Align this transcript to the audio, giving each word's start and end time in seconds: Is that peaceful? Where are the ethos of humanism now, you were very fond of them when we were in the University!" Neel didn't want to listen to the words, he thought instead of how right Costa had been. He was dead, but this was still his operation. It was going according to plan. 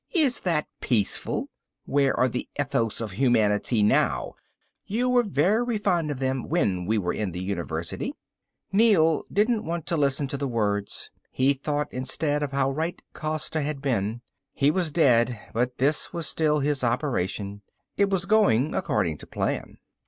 Is 0.15 0.39
that 0.39 0.65
peaceful? 0.79 1.49
Where 1.85 2.19
are 2.19 2.27
the 2.27 2.49
ethos 2.59 3.01
of 3.01 3.11
humanism 3.11 3.87
now, 3.87 4.33
you 4.87 5.07
were 5.11 5.21
very 5.21 5.77
fond 5.77 6.09
of 6.09 6.17
them 6.17 6.49
when 6.49 6.87
we 6.87 6.97
were 6.97 7.13
in 7.13 7.33
the 7.33 7.43
University!" 7.43 8.15
Neel 8.71 9.25
didn't 9.31 9.63
want 9.63 9.85
to 9.85 9.97
listen 9.97 10.27
to 10.29 10.37
the 10.37 10.47
words, 10.47 11.11
he 11.29 11.53
thought 11.53 11.93
instead 11.93 12.41
of 12.41 12.51
how 12.51 12.71
right 12.71 12.99
Costa 13.13 13.61
had 13.61 13.79
been. 13.79 14.21
He 14.55 14.71
was 14.71 14.91
dead, 14.91 15.39
but 15.53 15.77
this 15.77 16.11
was 16.11 16.27
still 16.27 16.61
his 16.61 16.83
operation. 16.83 17.61
It 17.95 18.09
was 18.09 18.25
going 18.25 18.73
according 18.73 19.19
to 19.19 19.27
plan. 19.27 19.77